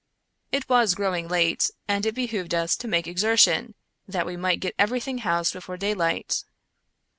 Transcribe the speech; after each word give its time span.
It 0.51 0.67
was 0.67 0.95
growing 0.95 1.27
late, 1.27 1.69
and 1.87 2.03
it 2.07 2.15
behooved 2.15 2.55
us 2.55 2.75
to 2.75 2.87
make 2.87 3.05
exertion, 3.07 3.75
that 4.07 4.25
we 4.25 4.35
might 4.35 4.59
get 4.59 4.73
everything 4.79 5.19
housed 5.19 5.53
before 5.53 5.77
day 5.77 5.93
light. 5.93 6.43